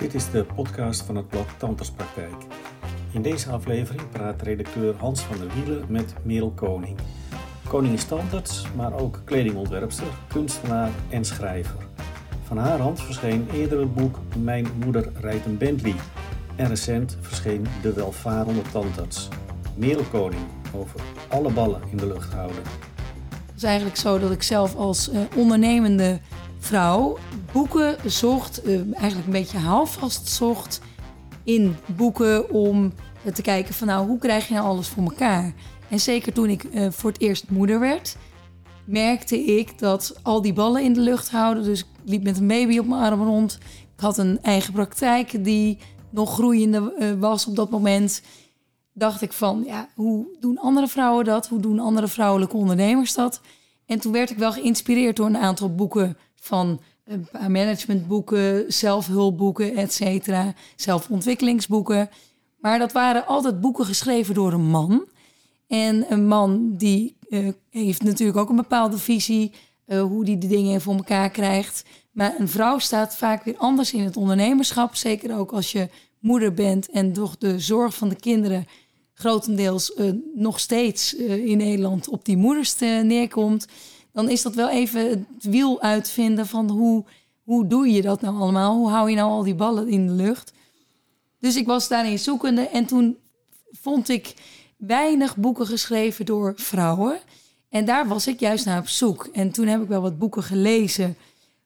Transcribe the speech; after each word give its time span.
Dit 0.00 0.14
is 0.14 0.30
de 0.30 0.44
podcast 0.54 1.02
van 1.02 1.16
het 1.16 1.28
blad 1.28 1.46
Tanterspraktijk. 1.58 2.34
In 3.12 3.22
deze 3.22 3.50
aflevering 3.50 4.10
praat 4.10 4.42
redacteur 4.42 4.94
Hans 4.96 5.20
van 5.20 5.38
der 5.38 5.48
Wielen 5.54 5.84
met 5.88 6.14
Merel 6.22 6.50
Koning. 6.50 6.98
Koning 7.68 7.94
is 7.94 8.04
tandarts, 8.04 8.64
maar 8.76 8.92
ook 9.00 9.20
kledingontwerpster, 9.24 10.06
kunstenaar 10.28 10.90
en 11.10 11.24
schrijver. 11.24 11.86
Van 12.44 12.56
haar 12.56 12.78
hand 12.78 13.00
verscheen 13.00 13.48
eerder 13.52 13.80
het 13.80 13.94
boek 13.94 14.18
Mijn 14.38 14.66
moeder 14.84 15.12
rijdt 15.14 15.46
een 15.46 15.58
Bentley. 15.58 15.94
En 16.56 16.68
recent 16.68 17.16
verscheen 17.20 17.66
De 17.82 17.92
welvarende 17.92 18.62
tandarts. 18.72 19.28
Merel 19.76 20.04
Koning 20.10 20.42
over 20.74 21.00
alle 21.28 21.52
ballen 21.52 21.82
in 21.90 21.96
de 21.96 22.06
lucht 22.06 22.32
houden. 22.32 22.62
Het 23.46 23.56
is 23.56 23.62
eigenlijk 23.62 23.96
zo 23.96 24.18
dat 24.18 24.30
ik 24.30 24.42
zelf 24.42 24.76
als 24.76 25.08
uh, 25.12 25.20
ondernemende 25.36 26.20
vrouw 26.60 27.18
boeken 27.52 27.96
zocht, 28.10 28.66
uh, 28.66 28.80
eigenlijk 28.94 29.26
een 29.26 29.32
beetje 29.32 29.58
houvast 29.58 30.28
zocht 30.28 30.80
in 31.44 31.76
boeken 31.96 32.50
om 32.50 32.92
te 33.34 33.42
kijken 33.42 33.74
van 33.74 33.86
nou, 33.86 34.06
hoe 34.06 34.18
krijg 34.18 34.48
je 34.48 34.54
nou 34.54 34.66
alles 34.66 34.88
voor 34.88 35.02
elkaar? 35.02 35.54
En 35.88 36.00
zeker 36.00 36.32
toen 36.32 36.48
ik 36.48 36.64
uh, 36.64 36.90
voor 36.90 37.10
het 37.10 37.20
eerst 37.20 37.50
moeder 37.50 37.80
werd, 37.80 38.16
merkte 38.84 39.44
ik 39.44 39.78
dat 39.78 40.14
al 40.22 40.42
die 40.42 40.52
ballen 40.52 40.82
in 40.82 40.92
de 40.92 41.00
lucht 41.00 41.30
houden. 41.30 41.64
Dus 41.64 41.80
ik 41.80 41.86
liep 42.04 42.22
met 42.22 42.38
een 42.38 42.46
baby 42.46 42.78
op 42.78 42.86
mijn 42.86 43.02
arm 43.02 43.22
rond. 43.22 43.58
Ik 43.94 44.00
had 44.00 44.18
een 44.18 44.38
eigen 44.42 44.72
praktijk 44.72 45.44
die 45.44 45.78
nog 46.10 46.34
groeiende 46.34 47.16
was 47.18 47.46
op 47.46 47.56
dat 47.56 47.70
moment. 47.70 48.22
Dacht 48.92 49.22
ik 49.22 49.32
van, 49.32 49.62
ja, 49.66 49.88
hoe 49.94 50.36
doen 50.40 50.58
andere 50.58 50.88
vrouwen 50.88 51.24
dat? 51.24 51.48
Hoe 51.48 51.60
doen 51.60 51.78
andere 51.78 52.08
vrouwelijke 52.08 52.56
ondernemers 52.56 53.14
dat? 53.14 53.40
En 53.86 54.00
toen 54.00 54.12
werd 54.12 54.30
ik 54.30 54.38
wel 54.38 54.52
geïnspireerd 54.52 55.16
door 55.16 55.26
een 55.26 55.36
aantal 55.36 55.74
boeken 55.74 56.16
van 56.40 56.80
paar 57.32 57.50
managementboeken, 57.50 58.64
zelfhulpboeken, 58.72 59.76
et 59.76 59.92
cetera, 59.92 60.54
zelfontwikkelingsboeken. 60.76 62.10
Maar 62.58 62.78
dat 62.78 62.92
waren 62.92 63.26
altijd 63.26 63.60
boeken 63.60 63.84
geschreven 63.84 64.34
door 64.34 64.52
een 64.52 64.70
man. 64.70 65.04
En 65.66 66.12
een 66.12 66.26
man 66.26 66.76
die 66.76 67.16
uh, 67.28 67.48
heeft 67.70 68.02
natuurlijk 68.02 68.38
ook 68.38 68.48
een 68.48 68.56
bepaalde 68.56 68.98
visie, 68.98 69.52
uh, 69.86 70.02
hoe 70.02 70.24
die 70.24 70.38
de 70.38 70.46
dingen 70.46 70.80
voor 70.80 70.94
elkaar 70.94 71.30
krijgt. 71.30 71.84
Maar 72.12 72.34
een 72.38 72.48
vrouw 72.48 72.78
staat 72.78 73.16
vaak 73.16 73.44
weer 73.44 73.56
anders 73.56 73.92
in 73.92 74.04
het 74.04 74.16
ondernemerschap. 74.16 74.94
Zeker 74.94 75.38
ook 75.38 75.52
als 75.52 75.72
je 75.72 75.88
moeder 76.18 76.54
bent 76.54 76.90
en 76.90 77.12
toch 77.12 77.38
de 77.38 77.58
zorg 77.58 77.94
van 77.94 78.08
de 78.08 78.16
kinderen 78.16 78.66
grotendeels 79.14 79.92
nog 80.34 80.60
steeds 80.60 81.14
in 81.14 81.56
Nederland 81.56 82.08
op 82.08 82.24
die 82.24 82.36
moeders 82.36 82.78
neerkomt 82.78 83.66
dan 84.12 84.28
is 84.28 84.42
dat 84.42 84.54
wel 84.54 84.68
even 84.68 85.08
het 85.08 85.44
wiel 85.44 85.80
uitvinden 85.80 86.46
van 86.46 86.70
hoe, 86.70 87.04
hoe 87.42 87.66
doe 87.66 87.88
je 87.88 88.02
dat 88.02 88.20
nou 88.20 88.36
allemaal? 88.36 88.76
Hoe 88.76 88.88
hou 88.88 89.10
je 89.10 89.16
nou 89.16 89.30
al 89.30 89.42
die 89.42 89.54
ballen 89.54 89.88
in 89.88 90.06
de 90.06 90.12
lucht? 90.12 90.52
Dus 91.38 91.56
ik 91.56 91.66
was 91.66 91.88
daarin 91.88 92.18
zoekende 92.18 92.68
en 92.68 92.86
toen 92.86 93.16
vond 93.70 94.08
ik 94.08 94.34
weinig 94.76 95.36
boeken 95.36 95.66
geschreven 95.66 96.26
door 96.26 96.52
vrouwen. 96.56 97.18
En 97.68 97.84
daar 97.84 98.08
was 98.08 98.26
ik 98.26 98.40
juist 98.40 98.64
naar 98.64 98.78
op 98.78 98.88
zoek. 98.88 99.28
En 99.32 99.50
toen 99.50 99.66
heb 99.66 99.82
ik 99.82 99.88
wel 99.88 100.00
wat 100.02 100.18
boeken 100.18 100.42
gelezen 100.42 101.16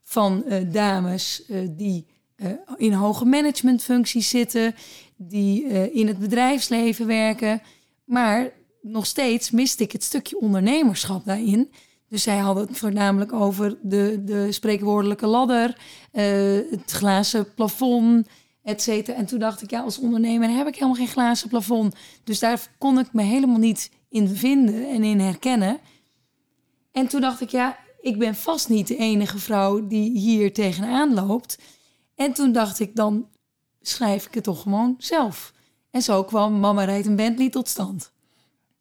van 0.03 0.45
uh, 0.47 0.73
dames 0.73 1.43
uh, 1.49 1.69
die 1.71 2.07
uh, 2.37 2.51
in 2.77 2.93
hoge 2.93 3.25
managementfuncties 3.25 4.29
zitten, 4.29 4.75
die 5.17 5.65
in 5.93 6.07
het 6.07 6.19
bedrijfsleven 6.19 7.07
werken. 7.07 7.63
Maar 8.05 8.53
nog 8.83 9.07
steeds 9.07 9.51
miste 9.51 9.83
ik 9.83 9.93
het 9.93 10.03
stukje 10.03 10.41
ondernemerschap 10.41 11.25
daarin. 11.25 11.71
Dus 12.15 12.23
zij 12.23 12.39
hadden 12.39 12.67
het 12.67 12.79
voornamelijk 12.79 13.33
over 13.33 13.79
de, 13.83 14.23
de 14.25 14.53
spreekwoordelijke 14.53 15.27
ladder, 15.27 15.77
uh, 16.13 16.23
het 16.71 16.91
glazen 16.91 17.55
plafond, 17.55 18.29
et 18.63 18.83
cetera. 18.83 19.17
En 19.17 19.27
toen 19.27 19.39
dacht 19.39 19.63
ik, 19.63 19.71
ja, 19.71 19.81
als 19.81 19.99
ondernemer 19.99 20.49
heb 20.49 20.67
ik 20.67 20.75
helemaal 20.75 20.95
geen 20.95 21.09
glazen 21.09 21.49
plafond. 21.49 21.95
Dus 22.25 22.39
daar 22.39 22.69
kon 22.79 22.99
ik 22.99 23.13
me 23.13 23.23
helemaal 23.23 23.59
niet 23.59 23.91
in 24.09 24.29
vinden 24.29 24.89
en 24.89 25.05
in 25.05 25.21
herkennen. 25.21 25.79
En 26.93 27.07
toen 27.07 27.21
dacht 27.21 27.41
ik, 27.41 27.49
ja, 27.49 27.79
ik 28.01 28.19
ben 28.19 28.35
vast 28.35 28.69
niet 28.69 28.87
de 28.87 28.97
enige 28.97 29.39
vrouw 29.39 29.87
die 29.87 30.19
hier 30.19 30.53
tegenaan 30.53 31.15
loopt. 31.15 31.59
En 32.15 32.33
toen 32.33 32.53
dacht 32.53 32.81
ik, 32.81 32.97
dan 32.97 33.29
schrijf 33.81 34.27
ik 34.27 34.35
het 34.35 34.45
toch 34.45 34.63
gewoon 34.63 34.95
zelf. 34.99 35.53
En 35.91 36.03
zo 36.03 36.25
kwam 36.25 36.61
Mama 36.61 36.85
rijdt 36.85 37.07
een 37.07 37.17
Bentley 37.17 37.51
tot 37.51 37.69
stand. 37.69 38.13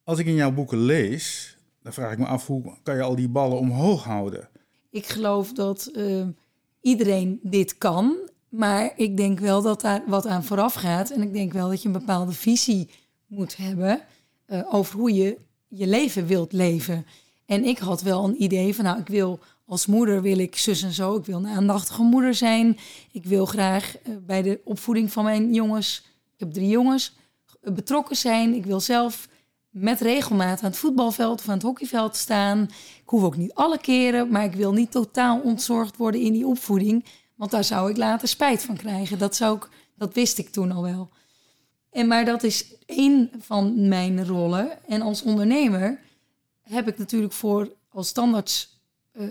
Als 0.04 0.20
ik 0.20 0.26
in 0.26 0.36
jouw 0.36 0.52
boeken 0.52 0.78
lees, 0.78 1.58
dan 1.84 1.94
vraag 1.94 2.12
ik 2.12 2.18
me 2.18 2.26
af, 2.26 2.48
hoe 2.48 2.78
kan 2.84 2.96
je 2.96 3.02
al 3.02 3.16
die 3.16 3.30
ballen 3.30 3.58
omhoog 3.58 4.04
houden? 4.04 4.50
Ik 4.90 5.06
geloof 5.06 5.54
dat 5.54 5.92
uh, 5.96 6.28
iedereen 6.82 7.40
dit 7.42 7.78
kan. 7.78 8.16
Maar 8.50 8.94
ik 8.96 9.18
denk 9.18 9.40
wel 9.40 9.62
dat 9.62 9.82
daar 9.82 10.04
wat 10.08 10.28
aan 10.28 10.44
vooraf 10.44 10.74
gaat. 10.74 11.10
En 11.10 11.22
ik 11.22 11.34
denk 11.34 11.54
wel 11.54 11.70
dat 11.70 11.82
je 11.82 11.88
een 11.88 11.94
bepaalde 11.94 12.32
visie 12.32 12.90
moet 13.28 13.58
hebben 13.58 14.02
uh, 14.48 14.74
over 14.74 15.00
hoe 15.00 15.14
je 15.14 15.38
je 15.68 15.88
leven 15.88 16.28
wilt 16.28 16.52
leven. 16.52 17.06
En 17.46 17.66
ik 17.66 17.78
had 17.78 18.02
wel 18.02 18.24
een 18.24 18.44
idee 18.44 18.76
van, 18.76 18.86
nou, 18.86 19.00
ik 19.00 19.08
wil 19.08 19.40
als 19.66 19.86
moeder 19.86 20.22
wil 20.22 20.38
ik 20.38 20.56
zus 20.56 20.84
en 20.84 20.92
zo. 20.92 21.16
Ik 21.16 21.26
wil 21.26 21.38
een 21.38 21.48
aandachtige 21.48 22.02
moeder 22.02 22.34
zijn. 22.34 22.78
Ik 23.12 23.26
wil 23.26 23.46
graag 23.46 23.96
uh, 23.98 24.16
bij 24.26 24.42
de 24.42 24.62
opvoeding 24.64 25.12
van 25.12 25.24
mijn 25.24 25.54
jongens, 25.54 26.06
ik 26.34 26.40
heb 26.40 26.52
drie 26.52 26.70
jongens, 26.70 27.16
betrokken 27.62 28.16
zijn. 28.16 28.54
Ik 28.54 28.66
wil 28.66 28.80
zelf 28.80 29.28
met 29.74 30.00
regelmaat 30.00 30.60
aan 30.62 30.70
het 30.70 30.80
voetbalveld 30.80 31.40
of 31.40 31.48
aan 31.48 31.54
het 31.54 31.64
hockeyveld 31.64 32.16
staan. 32.16 32.62
Ik 33.04 33.10
hoef 33.10 33.24
ook 33.24 33.38
niet 33.38 33.54
alle 33.54 33.78
keren, 33.78 34.30
maar 34.30 34.44
ik 34.44 34.54
wil 34.54 34.74
niet 34.74 34.92
totaal 34.92 35.40
ontzorgd 35.40 35.98
worden 35.98 36.22
in 36.22 36.34
die 36.34 36.48
opvoeding. 36.48 37.06
Want 37.36 37.52
daar 37.52 37.64
zou 37.64 37.90
ik 37.90 37.98
later 37.98 38.28
spijt 38.28 38.64
van 38.64 38.78
krijgen. 38.78 39.18
Dat, 39.18 39.36
zou 39.36 39.58
ik, 39.58 39.70
dat 39.96 40.14
wist 40.14 40.38
ik 40.38 40.50
toen 40.50 40.72
al 40.72 40.84
wel. 40.84 41.10
En 41.92 42.08
maar 42.08 42.26
dat 42.26 42.44
is 42.44 42.76
één 42.86 43.32
van 43.40 43.88
mijn 43.88 44.26
rollen. 44.26 44.86
En 44.88 45.02
als 45.02 45.24
ondernemer 45.24 46.00
heb 46.62 46.88
ik 46.88 46.98
natuurlijk 46.98 47.34
voor 47.34 47.72
als 47.90 48.08
standaards 48.08 48.82
uh, 49.14 49.28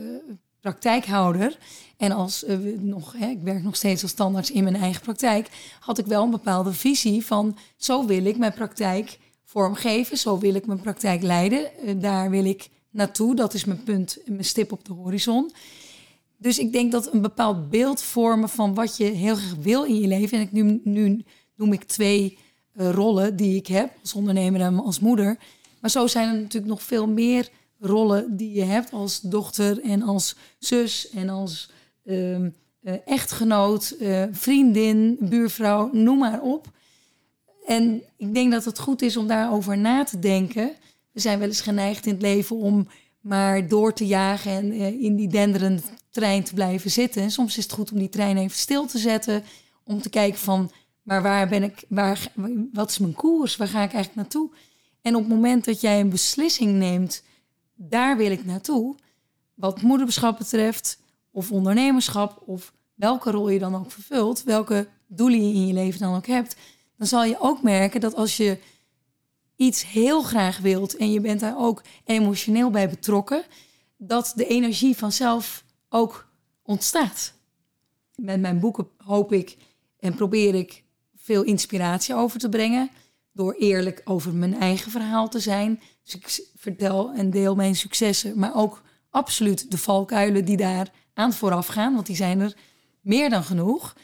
praktijkhouder 0.60 1.58
en 1.96 2.12
als 2.12 2.44
uh, 2.44 2.78
nog, 2.80 3.14
hè, 3.16 3.26
ik 3.26 3.42
werk 3.42 3.62
nog 3.62 3.76
steeds 3.76 4.02
als 4.02 4.10
standaards 4.10 4.50
in 4.50 4.64
mijn 4.64 4.76
eigen 4.76 5.02
praktijk, 5.02 5.48
had 5.80 5.98
ik 5.98 6.06
wel 6.06 6.22
een 6.22 6.30
bepaalde 6.30 6.72
visie 6.72 7.26
van 7.26 7.58
zo 7.76 8.06
wil 8.06 8.24
ik 8.24 8.36
mijn 8.36 8.52
praktijk 8.52 9.18
vormgeven. 9.52 10.16
Zo 10.16 10.38
wil 10.38 10.54
ik 10.54 10.66
mijn 10.66 10.80
praktijk 10.80 11.22
leiden. 11.22 11.76
Eh, 11.76 11.94
daar 11.98 12.30
wil 12.30 12.44
ik 12.44 12.68
naartoe. 12.90 13.34
Dat 13.34 13.54
is 13.54 13.64
mijn 13.64 13.82
punt, 13.82 14.18
mijn 14.26 14.44
stip 14.44 14.72
op 14.72 14.84
de 14.84 14.92
horizon. 14.92 15.52
Dus 16.36 16.58
ik 16.58 16.72
denk 16.72 16.92
dat 16.92 17.12
een 17.12 17.20
bepaald 17.20 17.70
beeld 17.70 18.02
vormen 18.02 18.48
van 18.48 18.74
wat 18.74 18.96
je 18.96 19.04
heel 19.04 19.34
graag 19.34 19.54
wil 19.60 19.84
in 19.84 20.00
je 20.00 20.06
leven. 20.06 20.38
En 20.38 20.44
ik 20.44 20.52
nu, 20.52 20.80
nu 20.84 21.24
noem 21.54 21.72
ik 21.72 21.84
twee 21.84 22.38
uh, 22.76 22.90
rollen 22.90 23.36
die 23.36 23.56
ik 23.56 23.66
heb 23.66 23.92
als 24.00 24.14
ondernemer 24.14 24.60
en 24.60 24.78
als 24.78 25.00
moeder. 25.00 25.38
Maar 25.80 25.90
zo 25.90 26.06
zijn 26.06 26.28
er 26.28 26.40
natuurlijk 26.40 26.72
nog 26.72 26.82
veel 26.82 27.08
meer 27.08 27.48
rollen 27.78 28.36
die 28.36 28.52
je 28.52 28.64
hebt 28.64 28.92
als 28.92 29.20
dochter 29.20 29.82
en 29.82 30.02
als 30.02 30.36
zus 30.58 31.10
en 31.10 31.28
als 31.28 31.70
uh, 32.04 32.38
uh, 32.38 32.48
echtgenoot, 33.04 33.96
vriendin, 34.30 35.16
buurvrouw, 35.20 35.90
noem 35.92 36.18
maar 36.18 36.40
op. 36.40 36.70
En 37.66 38.02
ik 38.16 38.34
denk 38.34 38.52
dat 38.52 38.64
het 38.64 38.78
goed 38.78 39.02
is 39.02 39.16
om 39.16 39.26
daarover 39.26 39.78
na 39.78 40.04
te 40.04 40.18
denken. 40.18 40.72
We 41.12 41.20
zijn 41.20 41.38
wel 41.38 41.48
eens 41.48 41.60
geneigd 41.60 42.06
in 42.06 42.12
het 42.12 42.22
leven 42.22 42.56
om 42.56 42.88
maar 43.20 43.68
door 43.68 43.92
te 43.92 44.06
jagen 44.06 44.52
en 44.52 44.72
uh, 44.72 45.02
in 45.02 45.16
die 45.16 45.28
denderende 45.28 45.82
trein 46.10 46.44
te 46.44 46.54
blijven 46.54 46.90
zitten. 46.90 47.22
En 47.22 47.30
soms 47.30 47.56
is 47.56 47.62
het 47.62 47.72
goed 47.72 47.92
om 47.92 47.98
die 47.98 48.08
trein 48.08 48.36
even 48.36 48.56
stil 48.56 48.86
te 48.86 48.98
zetten. 48.98 49.44
Om 49.84 50.02
te 50.02 50.10
kijken 50.10 50.38
van, 50.38 50.70
maar 51.02 51.22
waar 51.22 51.48
ben 51.48 51.62
ik, 51.62 51.84
waar, 51.88 52.32
wat 52.72 52.90
is 52.90 52.98
mijn 52.98 53.14
koers? 53.14 53.56
Waar 53.56 53.68
ga 53.68 53.82
ik 53.82 53.92
eigenlijk 53.92 54.14
naartoe? 54.14 54.50
En 55.02 55.14
op 55.14 55.20
het 55.20 55.30
moment 55.30 55.64
dat 55.64 55.80
jij 55.80 56.00
een 56.00 56.10
beslissing 56.10 56.72
neemt, 56.72 57.22
daar 57.74 58.16
wil 58.16 58.30
ik 58.30 58.44
naartoe. 58.44 58.96
Wat 59.54 59.82
moederschap 59.82 60.38
betreft, 60.38 60.98
of 61.30 61.52
ondernemerschap, 61.52 62.42
of 62.46 62.72
welke 62.94 63.30
rol 63.30 63.48
je 63.48 63.58
dan 63.58 63.74
ook 63.74 63.90
vervult, 63.90 64.42
welke 64.42 64.88
doelen 65.06 65.48
je 65.48 65.54
in 65.54 65.66
je 65.66 65.72
leven 65.72 66.00
dan 66.00 66.16
ook 66.16 66.26
hebt 66.26 66.56
dan 66.96 67.06
zal 67.06 67.24
je 67.24 67.40
ook 67.40 67.62
merken 67.62 68.00
dat 68.00 68.14
als 68.14 68.36
je 68.36 68.58
iets 69.56 69.86
heel 69.86 70.22
graag 70.22 70.58
wilt 70.58 70.96
en 70.96 71.12
je 71.12 71.20
bent 71.20 71.40
daar 71.40 71.58
ook 71.58 71.82
emotioneel 72.04 72.70
bij 72.70 72.88
betrokken, 72.88 73.44
dat 73.96 74.32
de 74.36 74.46
energie 74.46 74.96
vanzelf 74.96 75.64
ook 75.88 76.28
ontstaat. 76.62 77.32
Met 78.14 78.40
mijn 78.40 78.60
boeken 78.60 78.88
hoop 78.96 79.32
ik 79.32 79.56
en 79.98 80.14
probeer 80.14 80.54
ik 80.54 80.84
veel 81.16 81.42
inspiratie 81.42 82.14
over 82.14 82.38
te 82.38 82.48
brengen. 82.48 82.90
Door 83.32 83.52
eerlijk 83.52 84.00
over 84.04 84.34
mijn 84.34 84.58
eigen 84.58 84.90
verhaal 84.90 85.28
te 85.28 85.40
zijn. 85.40 85.80
Dus 86.02 86.14
ik 86.14 86.50
vertel 86.56 87.12
en 87.12 87.30
deel 87.30 87.54
mijn 87.54 87.74
successen, 87.74 88.38
maar 88.38 88.54
ook 88.54 88.82
absoluut 89.10 89.70
de 89.70 89.78
valkuilen 89.78 90.44
die 90.44 90.56
daar 90.56 90.90
aan 91.14 91.32
vooraf 91.32 91.66
gaan, 91.66 91.94
want 91.94 92.06
die 92.06 92.16
zijn 92.16 92.40
er 92.40 92.56
meer 93.00 93.30
dan 93.30 93.44
genoeg. 93.44 93.96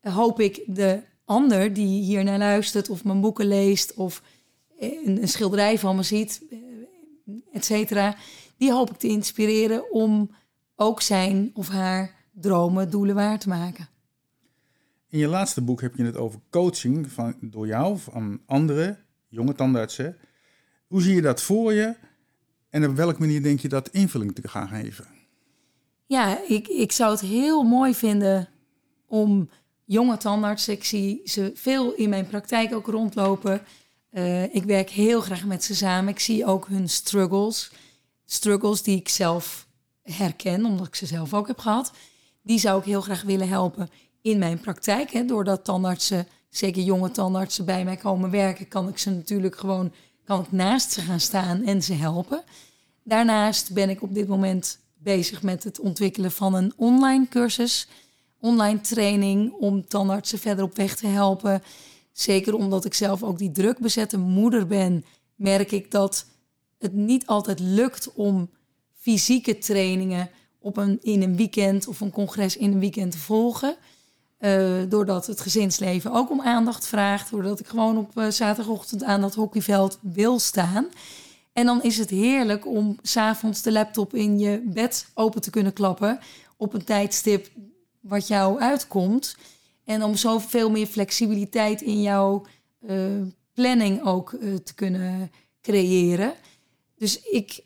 Hoop 0.00 0.40
ik 0.40 0.62
de 0.66 1.02
ander 1.24 1.72
die 1.72 2.02
hier 2.02 2.24
naar 2.24 2.38
luistert 2.38 2.88
of 2.88 3.04
mijn 3.04 3.20
boeken 3.20 3.46
leest 3.46 3.94
of 3.94 4.22
een, 4.78 5.22
een 5.22 5.28
schilderij 5.28 5.78
van 5.78 5.96
me 5.96 6.02
ziet, 6.02 6.42
eh, 6.50 6.58
et 7.52 7.64
cetera, 7.64 8.16
die 8.56 8.72
hoop 8.72 8.90
ik 8.90 8.96
te 8.96 9.08
inspireren 9.08 9.92
om 9.92 10.30
ook 10.76 11.00
zijn 11.00 11.50
of 11.54 11.68
haar 11.68 12.14
dromen, 12.32 12.90
doelen 12.90 13.14
waar 13.14 13.38
te 13.38 13.48
maken. 13.48 13.88
In 15.08 15.18
je 15.18 15.26
laatste 15.28 15.62
boek 15.62 15.80
heb 15.80 15.96
je 15.96 16.04
het 16.04 16.16
over 16.16 16.40
coaching 16.50 17.12
van, 17.12 17.34
door 17.40 17.66
jou, 17.66 17.98
van 17.98 18.40
andere 18.46 18.98
jonge 19.28 19.54
tandartsen. 19.54 20.16
Hoe 20.86 21.02
zie 21.02 21.14
je 21.14 21.22
dat 21.22 21.42
voor 21.42 21.72
je 21.72 21.94
en 22.70 22.88
op 22.88 22.96
welke 22.96 23.20
manier 23.20 23.42
denk 23.42 23.60
je 23.60 23.68
dat 23.68 23.88
invulling 23.88 24.34
te 24.34 24.48
gaan 24.48 24.68
geven? 24.68 25.06
Ja, 26.06 26.38
ik, 26.48 26.68
ik 26.68 26.92
zou 26.92 27.10
het 27.10 27.20
heel 27.20 27.62
mooi 27.62 27.94
vinden 27.94 28.48
om 29.06 29.48
jonge 29.92 30.16
tandartsen, 30.16 30.72
ik 30.72 30.84
zie 30.84 31.20
ze 31.24 31.52
veel 31.54 31.92
in 31.92 32.08
mijn 32.08 32.26
praktijk 32.26 32.74
ook 32.74 32.86
rondlopen. 32.86 33.62
Uh, 34.12 34.54
ik 34.54 34.64
werk 34.64 34.90
heel 34.90 35.20
graag 35.20 35.44
met 35.44 35.64
ze 35.64 35.74
samen. 35.74 36.12
Ik 36.12 36.20
zie 36.20 36.46
ook 36.46 36.68
hun 36.68 36.88
struggles. 36.88 37.70
Struggles 38.24 38.82
die 38.82 38.96
ik 38.96 39.08
zelf 39.08 39.66
herken, 40.02 40.64
omdat 40.64 40.86
ik 40.86 40.94
ze 40.94 41.06
zelf 41.06 41.34
ook 41.34 41.46
heb 41.46 41.58
gehad. 41.58 41.92
Die 42.42 42.58
zou 42.58 42.78
ik 42.78 42.84
heel 42.84 43.00
graag 43.00 43.22
willen 43.22 43.48
helpen 43.48 43.90
in 44.22 44.38
mijn 44.38 44.60
praktijk. 44.60 45.10
Hè. 45.10 45.24
Doordat 45.24 45.64
tandartsen, 45.64 46.26
zeker 46.48 46.82
jonge 46.82 47.10
tandartsen, 47.10 47.64
bij 47.64 47.84
mij 47.84 47.96
komen 47.96 48.30
werken, 48.30 48.68
kan 48.68 48.88
ik 48.88 48.98
ze 48.98 49.10
natuurlijk 49.10 49.56
gewoon 49.56 49.92
kan 50.24 50.40
ik 50.40 50.52
naast 50.52 50.92
ze 50.92 51.00
gaan 51.00 51.20
staan 51.20 51.64
en 51.64 51.82
ze 51.82 51.92
helpen. 51.94 52.42
Daarnaast 53.04 53.72
ben 53.72 53.90
ik 53.90 54.02
op 54.02 54.14
dit 54.14 54.28
moment 54.28 54.78
bezig 54.94 55.42
met 55.42 55.64
het 55.64 55.80
ontwikkelen 55.80 56.32
van 56.32 56.54
een 56.54 56.72
online 56.76 57.28
cursus, 57.28 57.88
online 58.42 58.80
training 58.80 59.52
om 59.52 59.86
tandartsen 59.86 60.38
verder 60.38 60.64
op 60.64 60.76
weg 60.76 60.96
te 60.96 61.06
helpen. 61.06 61.62
Zeker 62.12 62.54
omdat 62.54 62.84
ik 62.84 62.94
zelf 62.94 63.22
ook 63.22 63.38
die 63.38 63.52
druk 63.52 63.78
bezette 63.78 64.18
moeder 64.18 64.66
ben, 64.66 65.04
merk 65.34 65.72
ik 65.72 65.90
dat 65.90 66.26
het 66.78 66.92
niet 66.92 67.26
altijd 67.26 67.60
lukt 67.60 68.12
om 68.14 68.50
fysieke 68.94 69.58
trainingen 69.58 70.30
op 70.58 70.76
een, 70.76 70.98
in 71.02 71.22
een 71.22 71.36
weekend 71.36 71.86
of 71.86 72.00
een 72.00 72.10
congres 72.10 72.56
in 72.56 72.72
een 72.72 72.80
weekend 72.80 73.12
te 73.12 73.18
volgen. 73.18 73.76
Uh, 74.40 74.72
doordat 74.88 75.26
het 75.26 75.40
gezinsleven 75.40 76.12
ook 76.12 76.30
om 76.30 76.40
aandacht 76.40 76.86
vraagt. 76.86 77.30
Doordat 77.30 77.60
ik 77.60 77.66
gewoon 77.66 77.98
op 77.98 78.16
uh, 78.18 78.28
zaterdagochtend 78.28 79.02
aan 79.02 79.20
dat 79.20 79.34
hockeyveld 79.34 79.98
wil 80.00 80.38
staan. 80.38 80.86
En 81.52 81.66
dan 81.66 81.82
is 81.82 81.98
het 81.98 82.10
heerlijk 82.10 82.66
om 82.66 82.98
s'avonds 83.02 83.62
de 83.62 83.72
laptop 83.72 84.14
in 84.14 84.38
je 84.38 84.62
bed 84.64 85.06
open 85.14 85.40
te 85.40 85.50
kunnen 85.50 85.72
klappen. 85.72 86.18
Op 86.56 86.74
een 86.74 86.84
tijdstip 86.84 87.50
wat 88.02 88.28
jou 88.28 88.60
uitkomt. 88.60 89.36
En 89.84 90.02
om 90.02 90.16
zoveel 90.16 90.70
meer 90.70 90.86
flexibiliteit 90.86 91.82
in 91.82 92.02
jouw 92.02 92.46
uh, 92.88 93.22
planning 93.52 94.02
ook 94.02 94.30
te 94.64 94.74
kunnen 94.74 95.30
creëren. 95.62 96.34
Dus 96.96 97.20
ik 97.20 97.64